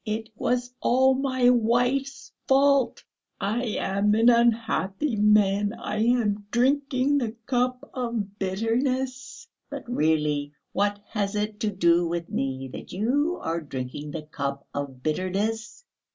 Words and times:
It 0.03 0.31
was 0.35 0.73
all 0.81 1.13
my 1.13 1.51
wife's 1.51 2.31
fault. 2.47 3.03
I 3.39 3.65
am 3.77 4.15
an 4.15 4.31
unhappy 4.31 5.15
man, 5.15 5.73
I 5.73 5.97
am 5.99 6.47
drinking 6.49 7.19
the 7.19 7.33
cup 7.45 7.87
of 7.93 8.39
bitterness!" 8.39 9.47
"But 9.69 9.83
really, 9.87 10.53
what 10.73 10.97
has 11.09 11.35
it 11.35 11.59
to 11.59 11.69
do 11.69 12.07
with 12.07 12.29
me 12.31 12.67
that 12.73 12.91
you 12.91 13.37
are 13.43 13.61
drinking 13.61 14.09
the 14.09 14.23
cup 14.23 14.67
of 14.73 15.03
bitterness? 15.03 15.85